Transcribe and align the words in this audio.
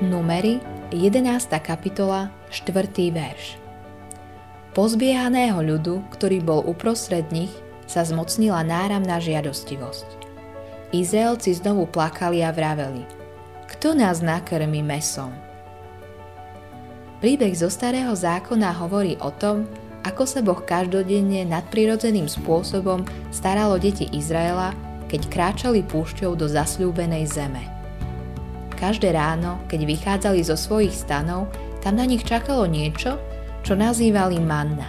Numery, 0.00 0.64
11. 0.96 1.60
kapitola, 1.60 2.32
4. 2.48 2.88
verš. 3.12 3.60
Pozbiehaného 4.72 5.60
ľudu, 5.60 6.00
ktorý 6.16 6.40
bol 6.40 6.64
uprostred 6.64 7.28
nich, 7.28 7.52
sa 7.84 8.00
zmocnila 8.00 8.64
náramná 8.64 9.20
žiadostivosť. 9.20 10.08
Izraelci 10.96 11.52
znovu 11.52 11.84
plakali 11.84 12.40
a 12.40 12.48
vraveli, 12.48 13.04
kto 13.68 13.92
nás 13.92 14.24
nakrmi 14.24 14.80
mesom? 14.80 15.36
Príbeh 17.20 17.52
zo 17.52 17.68
starého 17.68 18.16
zákona 18.16 18.72
hovorí 18.80 19.20
o 19.20 19.28
tom, 19.28 19.68
ako 20.00 20.24
sa 20.24 20.40
Boh 20.40 20.64
každodenne 20.64 21.44
nadprirodzeným 21.44 22.24
spôsobom 22.24 23.04
staral 23.28 23.68
o 23.68 23.76
deti 23.76 24.08
Izraela, 24.16 24.72
keď 25.12 25.28
kráčali 25.28 25.84
púšťou 25.84 26.40
do 26.40 26.48
zasľúbenej 26.48 27.28
zeme– 27.28 27.60
Každé 28.80 29.12
ráno, 29.12 29.60
keď 29.68 29.80
vychádzali 29.84 30.40
zo 30.40 30.56
svojich 30.56 30.96
stanov, 30.96 31.52
tam 31.84 32.00
na 32.00 32.08
nich 32.08 32.24
čakalo 32.24 32.64
niečo, 32.64 33.20
čo 33.60 33.76
nazývali 33.76 34.40
manna. 34.40 34.88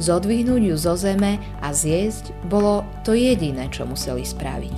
Zodvihnúť 0.00 0.72
ju 0.72 0.76
zo 0.80 0.96
zeme 0.96 1.36
a 1.60 1.76
zjesť 1.76 2.32
bolo 2.48 2.88
to 3.04 3.12
jediné, 3.12 3.68
čo 3.68 3.84
museli 3.84 4.24
spraviť. 4.24 4.76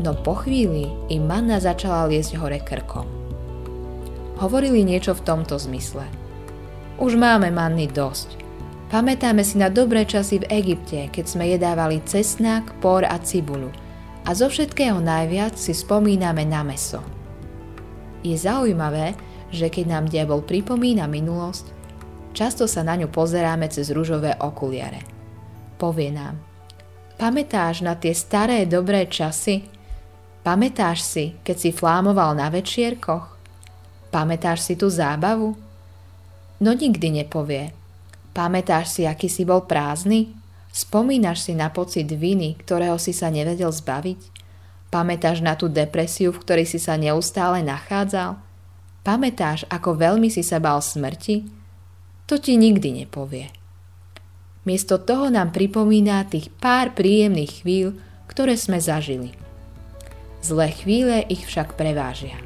No 0.00 0.16
po 0.16 0.40
chvíli 0.40 0.88
im 1.12 1.28
manna 1.28 1.60
začala 1.60 2.08
liesť 2.08 2.40
hore 2.40 2.64
krkom. 2.64 3.04
Hovorili 4.40 4.80
niečo 4.80 5.12
v 5.12 5.20
tomto 5.20 5.60
zmysle. 5.60 6.08
Už 6.96 7.12
máme 7.20 7.52
manny 7.52 7.92
dosť. 7.92 8.40
Pamätáme 8.88 9.44
si 9.44 9.60
na 9.60 9.68
dobré 9.68 10.08
časy 10.08 10.40
v 10.40 10.48
Egypte, 10.48 11.12
keď 11.12 11.24
sme 11.28 11.44
jedávali 11.52 12.00
cesnák, 12.08 12.80
por 12.80 13.04
a 13.04 13.20
cibulu– 13.20 13.68
a 14.24 14.30
zo 14.36 14.52
všetkého 14.52 15.00
najviac 15.00 15.56
si 15.56 15.72
spomíname 15.72 16.44
na 16.44 16.60
meso. 16.60 17.00
Je 18.20 18.36
zaujímavé, 18.36 19.16
že 19.48 19.72
keď 19.72 19.84
nám 19.88 20.04
diabol 20.12 20.44
pripomína 20.44 21.08
minulosť, 21.08 21.66
často 22.36 22.68
sa 22.68 22.84
na 22.84 22.94
ňu 23.00 23.08
pozeráme 23.08 23.66
cez 23.72 23.90
rúžové 23.90 24.36
okuliare. 24.38 25.02
Povie 25.80 26.12
nám, 26.12 26.36
pamätáš 27.16 27.80
na 27.80 27.96
tie 27.96 28.12
staré 28.12 28.68
dobré 28.68 29.08
časy? 29.08 29.64
Pamätáš 30.40 31.04
si, 31.04 31.24
keď 31.44 31.56
si 31.56 31.70
flámoval 31.72 32.36
na 32.36 32.48
večierkoch? 32.48 33.36
Pamätáš 34.08 34.64
si 34.64 34.74
tú 34.76 34.88
zábavu? 34.88 35.56
No 36.60 36.70
nikdy 36.76 37.24
nepovie. 37.24 37.72
Pamätáš 38.36 39.00
si, 39.00 39.02
aký 39.08 39.28
si 39.28 39.48
bol 39.48 39.64
prázdny? 39.64 40.39
Spomínaš 40.70 41.50
si 41.50 41.52
na 41.58 41.66
pocit 41.70 42.06
viny, 42.06 42.54
ktorého 42.62 42.94
si 42.96 43.10
sa 43.10 43.26
nevedel 43.26 43.74
zbaviť? 43.74 44.20
Pamätáš 44.90 45.42
na 45.42 45.58
tú 45.58 45.70
depresiu, 45.70 46.30
v 46.30 46.42
ktorej 46.42 46.66
si 46.66 46.78
sa 46.78 46.94
neustále 46.94 47.62
nachádzal? 47.62 48.38
Pamätáš, 49.02 49.66
ako 49.66 49.98
veľmi 49.98 50.30
si 50.30 50.42
sa 50.42 50.62
bal 50.62 50.78
smrti? 50.78 51.46
To 52.30 52.38
ti 52.38 52.54
nikdy 52.54 53.02
nepovie. 53.02 53.50
Miesto 54.62 55.00
toho 55.02 55.32
nám 55.32 55.50
pripomína 55.50 56.26
tých 56.30 56.52
pár 56.62 56.94
príjemných 56.94 57.64
chvíľ, 57.64 57.96
ktoré 58.30 58.54
sme 58.54 58.78
zažili. 58.78 59.34
Zlé 60.44 60.70
chvíle 60.70 61.26
ich 61.26 61.42
však 61.48 61.74
prevážia. 61.74 62.38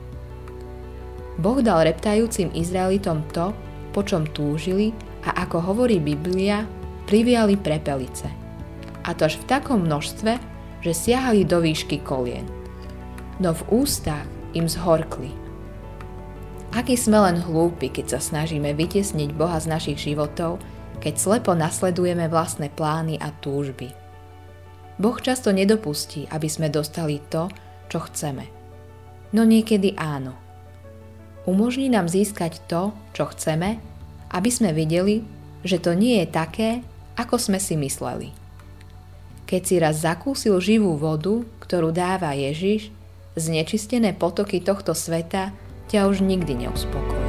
Boh 1.37 1.59
dal 1.61 1.85
reptajúcim 1.85 2.55
Izraelitom 2.55 3.27
to, 3.35 3.51
po 3.91 4.07
čom 4.07 4.25
túžili 4.31 4.95
a 5.27 5.43
ako 5.43 5.75
hovorí 5.75 5.99
Biblia, 5.99 6.63
priviali 7.05 7.57
prepelice. 7.57 8.29
A 9.05 9.13
to 9.13 9.29
až 9.29 9.37
v 9.41 9.49
takom 9.49 9.85
množstve, 9.85 10.41
že 10.85 10.93
siahali 10.93 11.45
do 11.45 11.61
výšky 11.61 12.01
kolien. 12.05 12.45
No 13.41 13.53
v 13.57 13.85
ústach 13.85 14.25
im 14.57 14.69
zhorkli. 14.69 15.33
Aký 16.75 16.99
sme 16.99 17.23
len 17.23 17.39
hlúpi, 17.39 17.87
keď 17.87 18.19
sa 18.19 18.21
snažíme 18.21 18.75
vytiesniť 18.75 19.31
Boha 19.33 19.63
z 19.63 19.71
našich 19.71 19.99
životov, 20.11 20.59
keď 20.99 21.15
slepo 21.21 21.53
nasledujeme 21.55 22.27
vlastné 22.27 22.73
plány 22.73 23.21
a 23.21 23.31
túžby. 23.31 23.95
Boh 24.99 25.19
často 25.19 25.51
nedopustí, 25.51 26.27
aby 26.31 26.47
sme 26.47 26.71
dostali 26.71 27.19
to, 27.31 27.51
čo 27.91 28.03
chceme. 28.11 28.47
No 29.35 29.43
niekedy 29.43 29.99
áno. 29.99 30.39
Umožní 31.45 31.91
nám 31.91 32.07
získať 32.07 32.63
to, 32.71 32.95
čo 33.13 33.29
chceme, 33.35 33.83
aby 34.31 34.51
sme 34.51 34.71
videli, 34.71 35.27
že 35.67 35.83
to 35.83 35.93
nie 35.93 36.23
je 36.23 36.27
také, 36.31 36.71
ako 37.15 37.39
sme 37.39 37.59
si 37.63 37.79
mysleli. 37.79 38.35
Keď 39.45 39.63
si 39.63 39.77
raz 39.79 40.03
zakúsil 40.03 40.57
živú 40.59 40.97
vodu, 40.97 41.45
ktorú 41.63 41.95
dáva 41.95 42.33
Ježiš, 42.35 42.91
znečistené 43.37 44.15
potoky 44.15 44.63
tohto 44.63 44.97
sveta 44.97 45.53
ťa 45.91 46.09
už 46.11 46.25
nikdy 46.25 46.67
neuspokojí. 46.67 47.24